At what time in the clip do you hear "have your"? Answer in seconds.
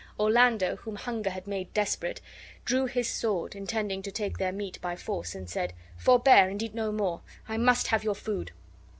7.89-8.15